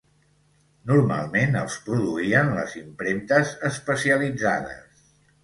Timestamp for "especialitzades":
3.71-5.07